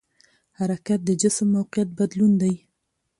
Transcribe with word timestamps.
حرکت 0.59 0.99
د 1.05 1.09
جسم 1.21 1.47
موقعیت 1.55 1.89
بدلون 1.99 2.31
دی. 2.41 2.53